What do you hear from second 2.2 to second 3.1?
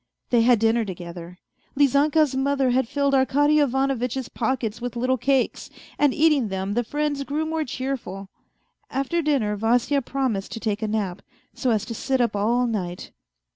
mother had